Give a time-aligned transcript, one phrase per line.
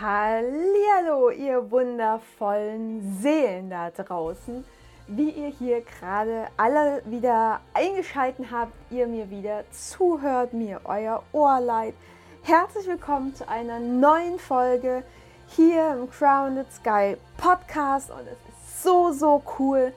[0.00, 4.64] Hallo, ihr wundervollen Seelen da draußen.
[5.08, 11.58] Wie ihr hier gerade alle wieder eingeschalten habt, ihr mir wieder zuhört, mir euer Ohr
[11.58, 11.94] leiht.
[12.44, 15.02] Herzlich willkommen zu einer neuen Folge
[15.48, 19.92] hier im Crowned Sky Podcast und es ist so, so cool,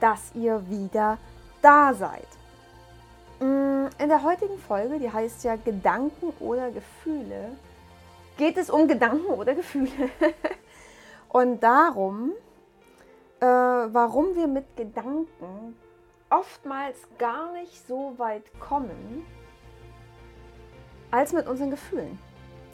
[0.00, 1.18] dass ihr wieder
[1.60, 2.28] da seid.
[3.40, 7.50] Mm, in der heutigen Folge, die heißt ja Gedanken oder Gefühle,
[8.36, 9.90] geht es um Gedanken oder Gefühle.
[11.28, 12.32] Und darum,
[13.40, 15.76] äh, warum wir mit Gedanken
[16.30, 19.24] oftmals gar nicht so weit kommen,
[21.10, 22.18] als mit unseren Gefühlen.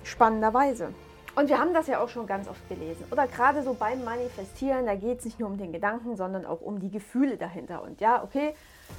[0.05, 0.95] Spannenderweise.
[1.35, 3.05] Und wir haben das ja auch schon ganz oft gelesen.
[3.11, 6.61] Oder gerade so beim Manifestieren, da geht es nicht nur um den Gedanken, sondern auch
[6.61, 7.83] um die Gefühle dahinter.
[7.83, 8.55] Und ja, okay,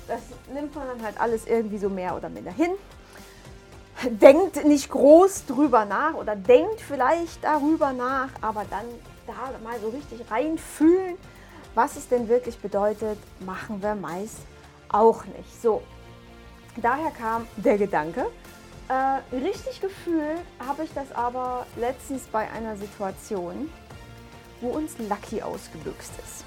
[0.08, 2.72] das nimmt man dann halt alles irgendwie so mehr oder minder hin
[4.10, 8.86] denkt nicht groß drüber nach oder denkt vielleicht darüber nach, aber dann
[9.28, 11.18] da mal so richtig reinfühlen,
[11.76, 14.40] was es denn wirklich bedeutet, machen wir meist
[14.90, 15.62] auch nicht.
[15.62, 15.82] So,
[16.78, 18.28] daher kam der Gedanke.
[18.90, 23.70] Äh, richtig gefühlt habe ich das aber letztens bei einer Situation,
[24.62, 26.44] wo uns Lucky ausgebüxt ist.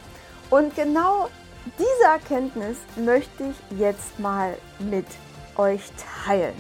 [0.51, 1.29] Und genau
[1.79, 5.07] diese Erkenntnis möchte ich jetzt mal mit
[5.57, 5.83] euch
[6.25, 6.55] teilen.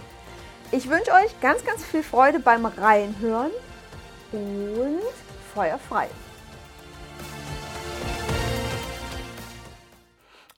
[0.72, 3.52] Ich wünsche euch ganz, ganz viel Freude beim Reinhören
[4.32, 5.00] und
[5.54, 6.08] Feuer frei.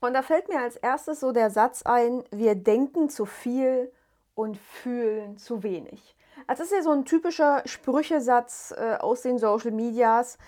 [0.01, 3.93] Und da fällt mir als erstes so der Satz ein, wir denken zu viel
[4.35, 6.17] und fühlen zu wenig.
[6.47, 10.39] Also das ist ja so ein typischer Sprüchesatz äh, aus den Social Medias,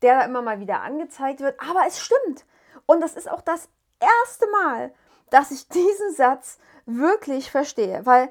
[0.00, 1.60] der da immer mal wieder angezeigt wird.
[1.60, 2.46] Aber es stimmt.
[2.86, 3.68] Und das ist auch das
[4.00, 4.94] erste Mal,
[5.28, 8.06] dass ich diesen Satz wirklich verstehe.
[8.06, 8.30] Weil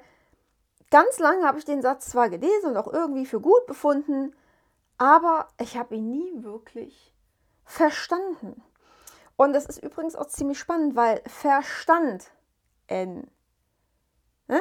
[0.92, 4.36] Ganz lange habe ich den Satz zwar gelesen und auch irgendwie für gut befunden,
[4.98, 7.14] aber ich habe ihn nie wirklich
[7.64, 8.64] verstanden.
[9.38, 12.32] Und das ist übrigens auch ziemlich spannend, weil Verstand
[12.88, 13.30] N.
[14.48, 14.60] Ne?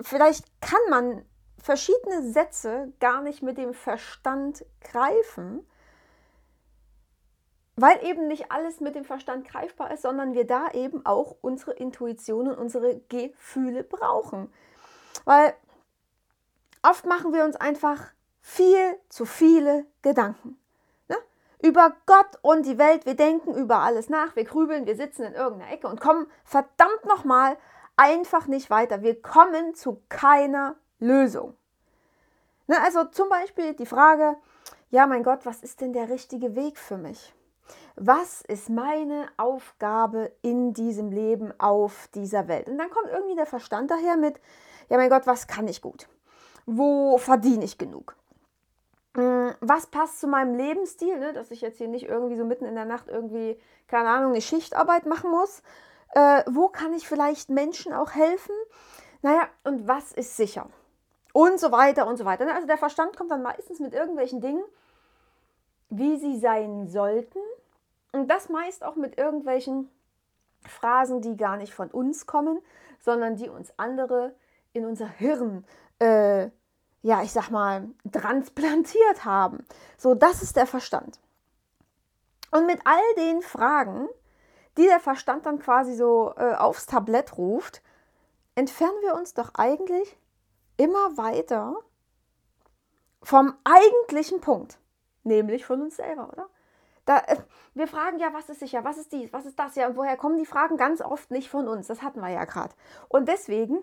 [0.00, 1.24] Vielleicht kann man
[1.58, 5.66] verschiedene Sätze gar nicht mit dem Verstand greifen,
[7.76, 11.72] weil eben nicht alles mit dem Verstand greifbar ist, sondern wir da eben auch unsere
[11.72, 14.52] Intuition und unsere Gefühle brauchen.
[15.24, 15.54] Weil
[16.82, 20.58] oft machen wir uns einfach viel zu viele Gedanken.
[21.08, 21.16] Ne?
[21.62, 25.34] Über Gott und die Welt, wir denken über alles nach, wir grübeln, wir sitzen in
[25.34, 27.56] irgendeiner Ecke und kommen verdammt nochmal
[27.96, 29.02] einfach nicht weiter.
[29.02, 31.54] Wir kommen zu keiner Lösung.
[32.66, 32.76] Ne?
[32.82, 34.36] Also zum Beispiel die Frage,
[34.90, 37.34] ja mein Gott, was ist denn der richtige Weg für mich?
[37.94, 42.68] Was ist meine Aufgabe in diesem Leben auf dieser Welt?
[42.68, 44.40] Und dann kommt irgendwie der Verstand daher mit,
[44.92, 46.06] ja mein Gott, was kann ich gut?
[46.66, 48.14] Wo verdiene ich genug?
[49.16, 51.32] Hm, was passt zu meinem Lebensstil, ne?
[51.32, 53.58] dass ich jetzt hier nicht irgendwie so mitten in der Nacht irgendwie,
[53.88, 55.62] keine Ahnung, eine Schichtarbeit machen muss?
[56.14, 58.54] Äh, wo kann ich vielleicht Menschen auch helfen?
[59.22, 60.68] Naja, und was ist sicher?
[61.32, 62.44] Und so weiter und so weiter.
[62.44, 62.54] Ne?
[62.54, 64.62] Also der Verstand kommt dann meistens mit irgendwelchen Dingen,
[65.88, 67.38] wie sie sein sollten.
[68.12, 69.90] Und das meist auch mit irgendwelchen
[70.66, 72.60] Phrasen, die gar nicht von uns kommen,
[73.00, 74.34] sondern die uns andere
[74.72, 75.64] in unser Hirn,
[75.98, 76.50] äh,
[77.02, 79.66] ja, ich sag mal, transplantiert haben.
[79.96, 81.18] So, das ist der Verstand.
[82.50, 84.08] Und mit all den Fragen,
[84.76, 87.82] die der Verstand dann quasi so äh, aufs Tablett ruft,
[88.54, 90.16] entfernen wir uns doch eigentlich
[90.76, 91.76] immer weiter
[93.22, 94.78] vom eigentlichen Punkt,
[95.22, 96.48] nämlich von uns selber, oder?
[97.04, 97.36] Da, äh,
[97.74, 100.16] wir fragen ja, was ist sicher, was ist dies, was ist das ja und woher
[100.16, 101.86] kommen die Fragen ganz oft nicht von uns.
[101.86, 102.74] Das hatten wir ja gerade.
[103.08, 103.82] Und deswegen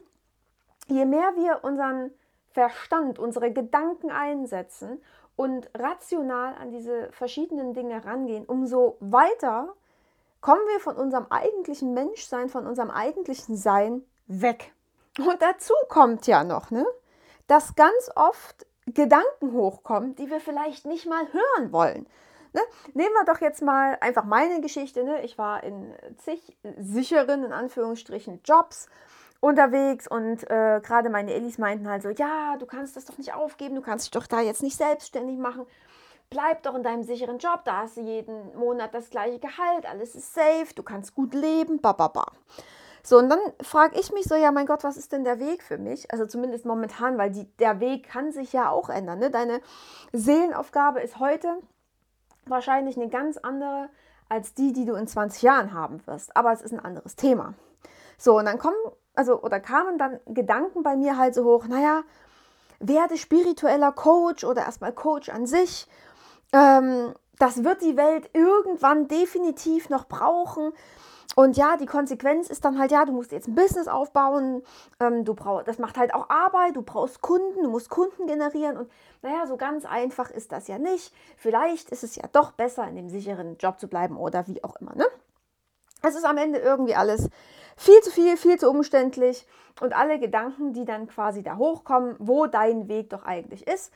[0.89, 2.11] je mehr wir unseren
[2.51, 5.01] Verstand, unsere Gedanken einsetzen
[5.35, 9.73] und rational an diese verschiedenen Dinge rangehen, umso weiter
[10.41, 14.73] kommen wir von unserem eigentlichen Menschsein, von unserem eigentlichen Sein weg.
[15.17, 16.85] Und dazu kommt ja noch, ne,
[17.47, 22.07] dass ganz oft Gedanken hochkommen, die wir vielleicht nicht mal hören wollen.
[22.53, 22.61] Ne?
[22.93, 25.03] Nehmen wir doch jetzt mal einfach meine Geschichte.
[25.03, 25.21] Ne?
[25.23, 28.89] Ich war in zig sicheren, in Anführungsstrichen, Jobs
[29.39, 33.33] unterwegs und äh, gerade meine Ellis meinten halt so, ja, du kannst das doch nicht
[33.33, 35.65] aufgeben, du kannst dich doch da jetzt nicht selbstständig machen.
[36.29, 40.13] Bleib doch in deinem sicheren Job, da hast du jeden Monat das gleiche Gehalt, alles
[40.13, 42.25] ist safe, du kannst gut leben, bababa.
[43.01, 45.63] So, und dann frage ich mich so, ja, mein Gott, was ist denn der Weg
[45.63, 46.11] für mich?
[46.11, 49.19] Also zumindest momentan, weil die, der Weg kann sich ja auch ändern.
[49.19, 49.31] Ne?
[49.31, 49.61] Deine
[50.11, 51.57] Seelenaufgabe ist heute
[52.45, 53.89] wahrscheinlich eine ganz andere
[54.27, 56.35] als die, die du in 20 Jahren haben wirst.
[56.37, 57.55] Aber es ist ein anderes Thema.
[58.17, 58.77] So, und dann kommen
[59.19, 62.03] also oder kamen dann Gedanken bei mir halt so hoch, naja,
[62.79, 65.87] werde spiritueller Coach oder erstmal Coach an sich.
[66.53, 70.71] Ähm, das wird die Welt irgendwann definitiv noch brauchen.
[71.35, 74.63] Und ja, die Konsequenz ist dann halt, ja, du musst jetzt ein Business aufbauen,
[75.01, 78.77] ähm, du brauchst, das macht halt auch Arbeit, du brauchst Kunden, du musst Kunden generieren
[78.77, 78.89] und
[79.21, 81.13] naja, so ganz einfach ist das ja nicht.
[81.35, 84.77] Vielleicht ist es ja doch besser, in dem sicheren Job zu bleiben oder wie auch
[84.77, 85.05] immer, ne?
[86.01, 87.29] Es ist am Ende irgendwie alles
[87.79, 89.47] viel zu viel, viel zu umständlich
[89.79, 93.93] und alle Gedanken, die dann quasi da hochkommen, wo dein Weg doch eigentlich ist,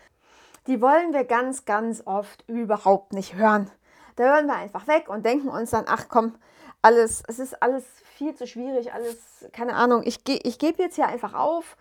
[0.67, 3.69] die wollen wir ganz, ganz oft überhaupt nicht hören.
[4.15, 6.35] Da hören wir einfach weg und denken uns dann, ach komm,
[6.81, 7.83] alles, es ist alles
[8.15, 11.75] viel zu schwierig, alles, keine Ahnung, ich, ge ich gebe jetzt hier einfach auf.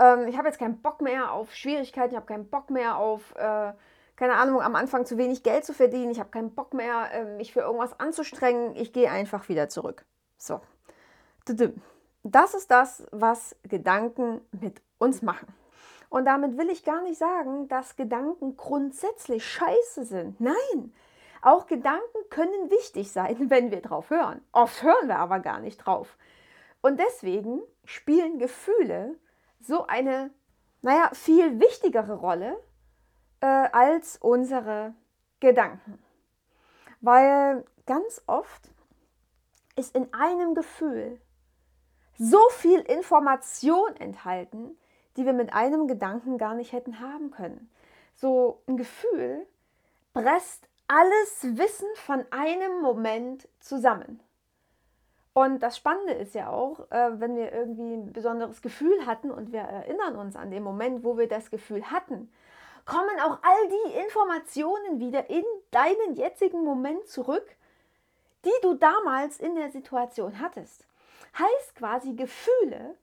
[0.00, 3.34] Ähm, ich habe jetzt keinen Bock mehr auf Schwierigkeiten, ich habe keinen Bock mehr auf,
[3.36, 3.72] äh,
[4.16, 7.24] keine Ahnung, am Anfang zu wenig Geld zu verdienen, ich habe keinen Bock mehr, äh,
[7.36, 10.06] mich für irgendwas anzustrengen, ich gehe einfach wieder zurück.
[10.38, 10.62] So.
[12.22, 15.52] Das ist das, was Gedanken mit uns machen.
[16.08, 20.40] Und damit will ich gar nicht sagen, dass Gedanken grundsätzlich scheiße sind.
[20.40, 20.92] Nein,
[21.40, 24.40] auch Gedanken können wichtig sein, wenn wir drauf hören.
[24.52, 26.16] Oft hören wir aber gar nicht drauf.
[26.82, 29.16] Und deswegen spielen Gefühle
[29.60, 30.30] so eine,
[30.82, 32.56] naja, viel wichtigere Rolle
[33.40, 34.94] äh, als unsere
[35.40, 35.98] Gedanken.
[37.00, 38.70] Weil ganz oft
[39.76, 41.20] ist in einem Gefühl
[42.22, 44.78] so viel Information enthalten,
[45.16, 47.68] die wir mit einem Gedanken gar nicht hätten haben können.
[48.14, 49.44] So ein Gefühl
[50.14, 54.20] presst alles Wissen von einem Moment zusammen.
[55.34, 59.52] Und das Spannende ist ja auch, äh, wenn wir irgendwie ein besonderes Gefühl hatten und
[59.52, 62.30] wir erinnern uns an den Moment, wo wir das Gefühl hatten,
[62.84, 67.56] kommen auch all die Informationen wieder in deinen jetzigen Moment zurück,
[68.44, 70.86] die du damals in der Situation hattest.
[71.38, 72.96] Heißt quasi, Gefühle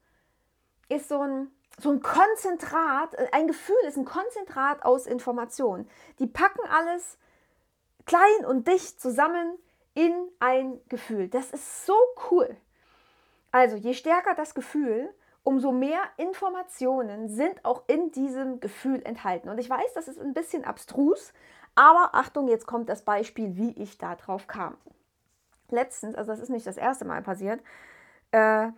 [0.87, 5.89] ist so ein, so ein Konzentrat, ein Gefühl ist ein Konzentrat aus Informationen.
[6.19, 7.17] Die packen alles
[8.05, 9.57] klein und dicht zusammen
[9.93, 11.27] in ein Gefühl.
[11.27, 11.95] Das ist so
[12.29, 12.55] cool.
[13.51, 15.13] Also je stärker das Gefühl,
[15.43, 19.49] umso mehr Informationen sind auch in diesem Gefühl enthalten.
[19.49, 21.33] Und ich weiß, das ist ein bisschen abstrus,
[21.75, 24.77] aber Achtung, jetzt kommt das Beispiel, wie ich darauf kam.
[25.69, 27.61] Letztens, also das ist nicht das erste Mal passiert,
[28.31, 28.69] äh,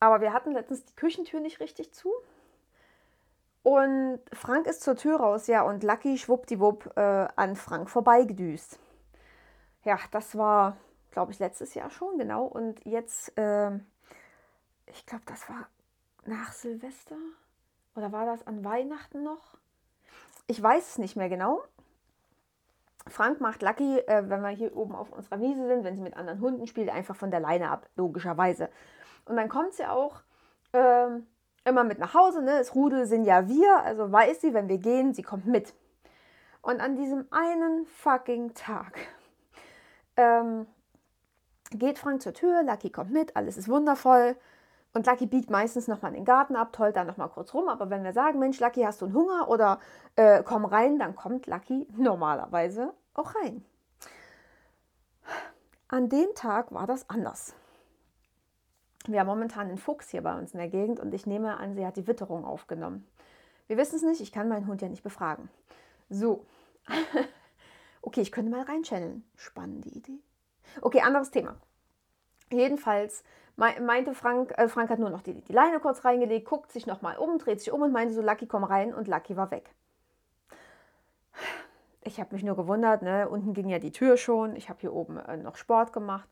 [0.00, 2.12] aber wir hatten letztens die Küchentür nicht richtig zu.
[3.62, 8.78] Und Frank ist zur Tür raus, ja, und Lucky schwuppdiwupp äh, an Frank vorbeigedüst.
[9.82, 10.76] Ja, das war,
[11.10, 12.44] glaube ich, letztes Jahr schon, genau.
[12.44, 13.72] Und jetzt, äh,
[14.86, 15.68] ich glaube, das war
[16.26, 17.16] nach Silvester
[17.96, 19.56] oder war das an Weihnachten noch?
[20.46, 21.62] Ich weiß es nicht mehr genau.
[23.08, 26.16] Frank macht Lucky, äh, wenn wir hier oben auf unserer Wiese sind, wenn sie mit
[26.16, 28.68] anderen Hunden spielt, einfach von der Leine ab, logischerweise.
[29.24, 30.22] Und dann kommt sie auch
[30.72, 31.26] ähm,
[31.64, 32.42] immer mit nach Hause.
[32.42, 32.58] Ne?
[32.58, 35.74] Das Rudel sind ja wir, also weiß sie, wenn wir gehen, sie kommt mit.
[36.62, 38.98] Und an diesem einen fucking Tag
[40.16, 40.66] ähm,
[41.70, 44.36] geht Frank zur Tür, Lucky kommt mit, alles ist wundervoll.
[44.96, 47.68] Und Lucky biegt meistens nochmal in den Garten ab, tollt da nochmal kurz rum.
[47.68, 49.78] Aber wenn wir sagen, Mensch, Lucky, hast du einen Hunger oder
[50.14, 53.62] äh, komm rein, dann kommt Lucky normalerweise auch rein.
[55.88, 57.54] An dem Tag war das anders.
[59.06, 61.74] Wir haben momentan einen Fuchs hier bei uns in der Gegend und ich nehme an,
[61.74, 63.06] sie hat die Witterung aufgenommen.
[63.66, 65.50] Wir wissen es nicht, ich kann meinen Hund ja nicht befragen.
[66.08, 66.46] So.
[68.00, 69.28] okay, ich könnte mal reinchanneln.
[69.36, 70.20] Spannende Idee.
[70.80, 71.56] Okay, anderes Thema.
[72.50, 73.24] Jedenfalls
[73.56, 77.16] meinte Frank, äh, Frank hat nur noch die, die Leine kurz reingelegt, guckt sich nochmal
[77.16, 79.70] um, dreht sich um und meinte so, Lucky, komm rein und Lucky war weg.
[82.02, 83.28] Ich habe mich nur gewundert, ne?
[83.28, 86.28] unten ging ja die Tür schon, ich habe hier oben äh, noch Sport gemacht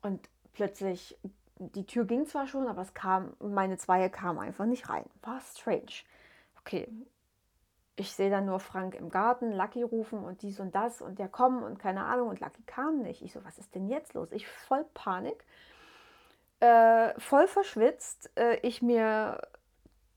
[0.00, 1.18] und plötzlich,
[1.58, 5.04] die Tür ging zwar schon, aber es kam, meine Zweie kamen einfach nicht rein.
[5.22, 6.02] War strange.
[6.60, 6.88] Okay,
[7.96, 11.28] ich sehe dann nur Frank im Garten, Lucky rufen und dies und das und der
[11.28, 13.22] kommen und keine Ahnung und Lucky kam nicht.
[13.22, 14.32] Ich so, was ist denn jetzt los?
[14.32, 15.44] Ich voll Panik,
[16.62, 19.42] äh, voll verschwitzt, äh, ich mir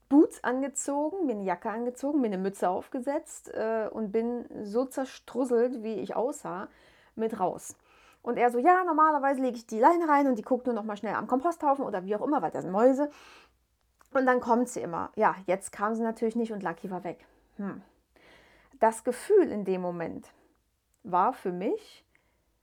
[0.09, 5.81] Boots angezogen, mir eine Jacke angezogen, mir eine Mütze aufgesetzt äh, und bin so zerstrusselt,
[5.81, 6.67] wie ich aussah,
[7.15, 7.75] mit raus.
[8.21, 10.83] Und er so, ja, normalerweise lege ich die Leine rein und die guckt nur noch
[10.83, 13.09] mal schnell am Komposthaufen oder wie auch immer, weil das sind Mäuse.
[14.13, 15.11] Und dann kommt sie immer.
[15.15, 17.25] Ja, jetzt kam sie natürlich nicht und Lucky war weg.
[17.57, 17.81] Hm.
[18.79, 20.27] Das Gefühl in dem Moment
[21.03, 22.04] war für mich,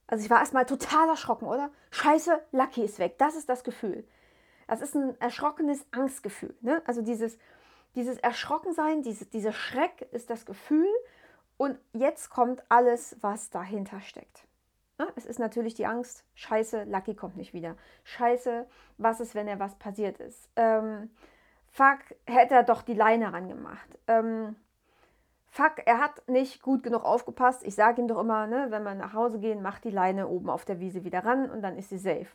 [0.06, 1.70] also ich war erstmal total erschrocken, oder?
[1.90, 3.16] Scheiße, Lucky ist weg.
[3.18, 4.06] Das ist das Gefühl.
[4.68, 6.54] Das ist ein erschrockenes Angstgefühl.
[6.60, 6.82] Ne?
[6.86, 7.38] Also dieses,
[7.94, 10.88] dieses Erschrockensein, diese, dieser Schreck ist das Gefühl.
[11.56, 14.46] Und jetzt kommt alles, was dahinter steckt.
[15.16, 17.76] Es ist natürlich die Angst, scheiße, Lucky kommt nicht wieder.
[18.04, 18.66] Scheiße,
[18.98, 20.48] was ist, wenn er was passiert ist?
[20.56, 21.10] Ähm,
[21.70, 23.98] fuck, hätte er doch die Leine rangemacht.
[24.06, 24.56] Ähm,
[25.52, 27.62] fuck, er hat nicht gut genug aufgepasst.
[27.64, 30.48] Ich sage ihm doch immer, ne, wenn wir nach Hause gehen, macht die Leine oben
[30.48, 32.28] auf der Wiese wieder ran und dann ist sie safe.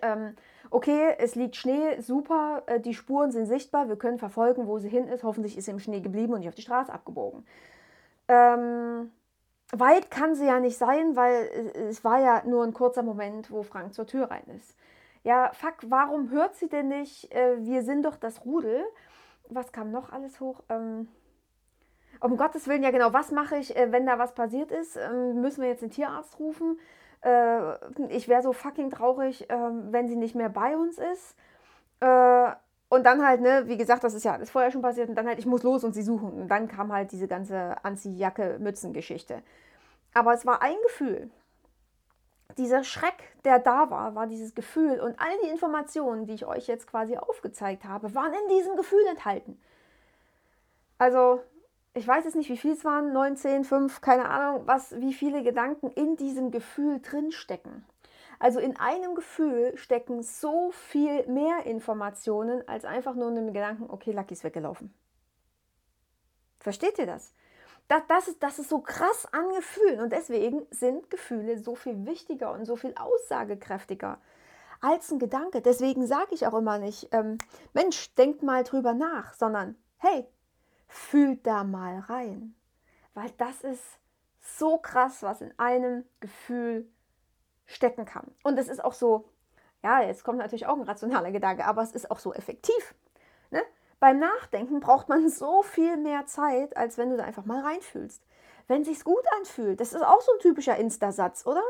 [0.00, 0.36] Ähm,
[0.70, 4.88] okay, es liegt Schnee, super, äh, die Spuren sind sichtbar, wir können verfolgen, wo sie
[4.88, 5.24] hin ist.
[5.24, 7.44] Hoffentlich ist sie im Schnee geblieben und nicht auf die Straße abgebogen.
[8.28, 9.10] Ähm,
[9.72, 13.64] weit kann sie ja nicht sein, weil es war ja nur ein kurzer Moment, wo
[13.64, 14.76] Frank zur Tür rein ist.
[15.24, 17.34] Ja, fuck, warum hört sie denn nicht?
[17.34, 18.84] Äh, wir sind doch das Rudel.
[19.48, 20.62] Was kam noch alles hoch?
[20.68, 21.08] Ähm,
[22.24, 24.96] um Gottes Willen, ja genau, was mache ich, äh, wenn da was passiert ist?
[24.96, 26.78] Ähm, müssen wir jetzt den Tierarzt rufen?
[27.20, 27.74] Äh,
[28.08, 29.56] ich wäre so fucking traurig, äh,
[29.90, 31.36] wenn sie nicht mehr bei uns ist.
[32.00, 32.50] Äh,
[32.88, 35.10] und dann halt, ne, wie gesagt, das ist ja alles vorher schon passiert.
[35.10, 36.32] Und dann halt, ich muss los und sie suchen.
[36.32, 39.42] Und dann kam halt diese ganze Anziehjacke-Mützen-Geschichte.
[40.14, 41.30] Aber es war ein Gefühl.
[42.56, 44.98] Dieser Schreck, der da war, war dieses Gefühl.
[44.98, 49.04] Und all die Informationen, die ich euch jetzt quasi aufgezeigt habe, waren in diesem Gefühl
[49.10, 49.60] enthalten.
[50.96, 51.42] Also,
[51.94, 55.44] ich weiß jetzt nicht, wie viel es waren, 19, 5, keine Ahnung, was, wie viele
[55.44, 57.86] Gedanken in diesem Gefühl drinstecken.
[58.40, 63.88] Also in einem Gefühl stecken so viel mehr Informationen als einfach nur in einem Gedanken,
[63.88, 64.92] okay, Lucky ist weggelaufen.
[66.58, 67.32] Versteht ihr das?
[67.86, 72.06] Das, das, ist, das ist so krass an Gefühlen und deswegen sind Gefühle so viel
[72.06, 74.18] wichtiger und so viel aussagekräftiger
[74.80, 75.60] als ein Gedanke.
[75.60, 77.38] Deswegen sage ich auch immer nicht, ähm,
[77.72, 80.26] Mensch, denkt mal drüber nach, sondern hey,
[80.88, 82.54] fühlt da mal rein.
[83.14, 83.82] Weil das ist
[84.40, 86.88] so krass, was in einem Gefühl
[87.66, 88.30] stecken kann.
[88.42, 89.28] Und es ist auch so,
[89.82, 92.94] ja, jetzt kommt natürlich auch ein rationaler Gedanke, aber es ist auch so effektiv.
[93.50, 93.62] Ne?
[94.00, 98.22] Beim Nachdenken braucht man so viel mehr Zeit, als wenn du da einfach mal reinfühlst.
[98.66, 101.62] Wenn sich's gut anfühlt, das ist auch so ein typischer Insta-Satz, oder?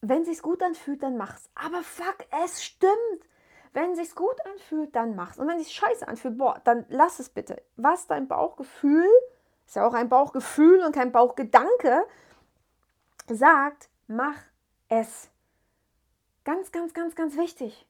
[0.00, 1.50] Wenn sich's gut anfühlt, dann mach's.
[1.54, 2.94] Aber fuck, es stimmt.
[3.72, 5.38] Wenn sich's gut anfühlt, dann mach's.
[5.38, 7.62] Und wenn sich's scheiße anfühlt, boah, dann lass es bitte.
[7.76, 9.06] Was dein Bauchgefühl,
[9.66, 12.04] ist ja auch ein Bauchgefühl und kein Bauchgedanke,
[13.28, 14.36] sagt, mach
[14.88, 15.30] es.
[16.44, 17.86] Ganz, ganz, ganz, ganz wichtig.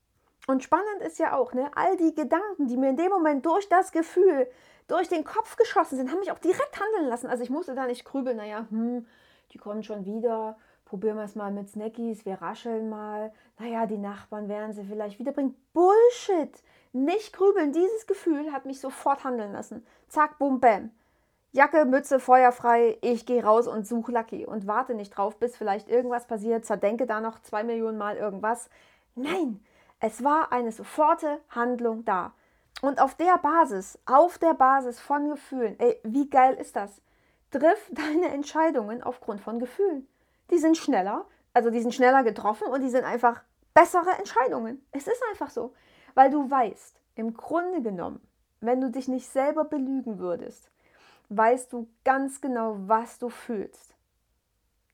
[0.46, 3.68] Und spannend ist ja auch, ne, all die Gedanken, die mir in dem Moment durch
[3.68, 4.50] das Gefühl,
[4.88, 7.28] durch den Kopf geschossen sind, haben mich auch direkt handeln lassen.
[7.28, 9.06] Also ich musste da nicht grübeln, naja, hm,
[9.52, 10.58] die kommen schon wieder,
[10.90, 15.20] probieren wir es mal mit Snackies, wir rascheln mal, naja, die Nachbarn werden sie vielleicht
[15.20, 15.54] wiederbringen.
[15.72, 16.52] Bullshit!
[16.92, 19.86] Nicht grübeln, dieses Gefühl hat mich sofort handeln lassen.
[20.08, 20.90] Zack, bum, bam.
[21.52, 25.88] Jacke, Mütze, feuerfrei, ich gehe raus und suche Lucky und warte nicht drauf, bis vielleicht
[25.88, 28.68] irgendwas passiert, zerdenke da noch zwei Millionen Mal irgendwas.
[29.14, 29.64] Nein,
[30.00, 32.32] es war eine soforte Handlung da.
[32.82, 37.00] Und auf der Basis, auf der Basis von Gefühlen, ey, wie geil ist das?
[37.52, 40.08] Triff deine Entscheidungen aufgrund von Gefühlen
[40.50, 43.42] die sind schneller, also die sind schneller getroffen und die sind einfach
[43.74, 44.84] bessere Entscheidungen.
[44.92, 45.74] Es ist einfach so,
[46.14, 48.20] weil du weißt, im Grunde genommen,
[48.60, 50.70] wenn du dich nicht selber belügen würdest,
[51.28, 53.94] weißt du ganz genau, was du fühlst.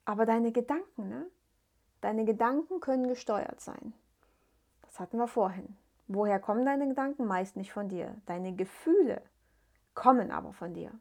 [0.04, 1.26] Aber deine Gedanken, ne?
[2.00, 3.94] Deine Gedanken können gesteuert sein.
[4.82, 5.76] Das hatten wir vorhin.
[6.08, 7.26] Woher kommen deine Gedanken?
[7.26, 8.14] Meist nicht von dir.
[8.26, 9.22] Deine Gefühle
[9.94, 10.92] kommen aber von dir.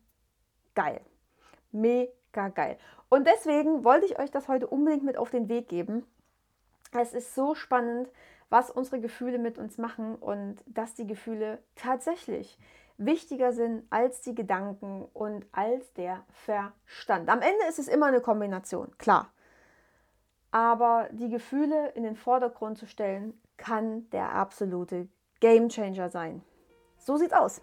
[0.73, 1.01] Geil.
[2.35, 2.77] Mega geil.
[3.09, 6.05] Und deswegen wollte ich euch das heute unbedingt mit auf den Weg geben.
[6.91, 8.09] Es ist so spannend,
[8.49, 12.59] was unsere Gefühle mit uns machen und dass die Gefühle tatsächlich
[12.97, 17.29] wichtiger sind als die Gedanken und als der Verstand.
[17.29, 19.31] Am Ende ist es immer eine Kombination, klar.
[20.51, 25.07] Aber die Gefühle in den Vordergrund zu stellen, kann der absolute
[25.39, 26.41] Gamechanger sein.
[26.97, 27.61] So sieht's aus.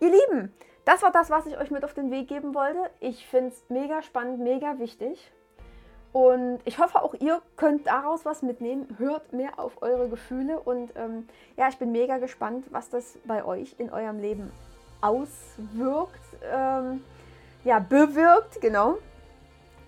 [0.00, 0.52] Ihr Lieben,
[0.86, 2.78] das war das, was ich euch mit auf den Weg geben wollte.
[3.00, 5.32] Ich finde es mega spannend, mega wichtig.
[6.12, 8.94] Und ich hoffe, auch ihr könnt daraus was mitnehmen.
[8.96, 10.60] Hört mehr auf eure Gefühle.
[10.60, 14.52] Und ähm, ja, ich bin mega gespannt, was das bei euch in eurem Leben
[15.00, 16.22] auswirkt.
[16.50, 17.02] Ähm,
[17.64, 18.98] ja, bewirkt, genau.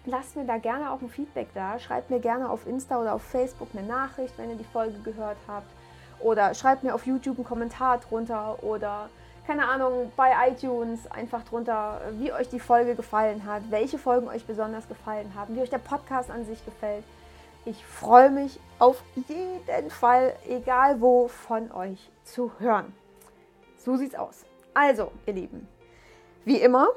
[0.05, 1.79] Lasst mir da gerne auch ein Feedback da.
[1.79, 5.39] Schreibt mir gerne auf Insta oder auf Facebook eine Nachricht, wenn ihr die Folge gehört
[5.47, 5.71] habt.
[6.19, 8.65] Oder schreibt mir auf YouTube einen Kommentar drunter.
[8.65, 9.09] Oder
[9.49, 14.45] keine Ahnung, bei iTunes einfach drunter, wie euch die Folge gefallen hat, welche Folgen euch
[14.45, 17.03] besonders gefallen haben, wie euch der Podcast an sich gefällt.
[17.65, 22.93] Ich freue mich auf jeden Fall, egal wo, von euch zu hören.
[23.79, 24.45] So sieht's aus.
[24.75, 25.67] Also, ihr Lieben,
[26.45, 26.89] wie immer,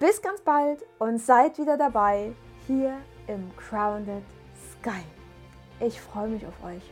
[0.00, 2.32] bis ganz bald und seid wieder dabei
[2.66, 2.96] hier
[3.28, 4.24] im Crowned
[4.72, 5.04] Sky.
[5.78, 6.82] Ich freue mich auf euch.